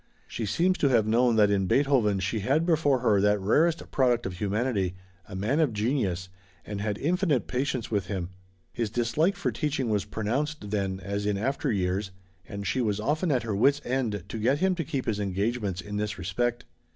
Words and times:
She 0.27 0.47
seems 0.47 0.79
to 0.79 0.89
have 0.89 1.05
known 1.05 1.35
that 1.35 1.51
in 1.51 1.67
Beethoven 1.67 2.19
she 2.19 2.39
had 2.39 2.65
before 2.65 3.01
her 3.01 3.21
that 3.21 3.39
rarest 3.39 3.91
product 3.91 4.25
of 4.25 4.39
humanity, 4.39 4.95
a 5.27 5.35
man 5.35 5.59
of 5.59 5.73
genius, 5.73 6.27
and 6.65 6.81
had 6.81 6.97
infinite 6.97 7.45
patience 7.45 7.91
with 7.91 8.07
him. 8.07 8.31
His 8.73 8.89
dislike 8.89 9.35
for 9.35 9.51
teaching 9.51 9.89
was 9.89 10.05
pronounced, 10.05 10.71
then, 10.71 10.99
as 11.03 11.27
in 11.27 11.37
after 11.37 11.71
years, 11.71 12.09
and 12.49 12.65
she 12.65 12.81
was 12.81 12.99
often 12.99 13.31
at 13.31 13.43
her 13.43 13.55
wits' 13.55 13.79
end 13.85 14.23
to 14.29 14.39
get 14.39 14.57
him 14.57 14.73
to 14.73 14.83
keep 14.83 15.05
his 15.05 15.19
engagements 15.19 15.81
in 15.81 15.97
this 15.97 16.17
respect. 16.17 16.65